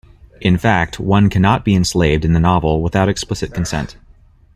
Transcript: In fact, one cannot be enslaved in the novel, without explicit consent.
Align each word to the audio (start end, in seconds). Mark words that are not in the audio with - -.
In 0.41 0.57
fact, 0.57 0.99
one 0.99 1.29
cannot 1.29 1.63
be 1.63 1.75
enslaved 1.75 2.25
in 2.25 2.33
the 2.33 2.39
novel, 2.39 2.81
without 2.81 3.07
explicit 3.07 3.53
consent. 3.53 3.97